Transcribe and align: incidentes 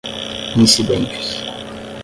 incidentes 0.55 1.27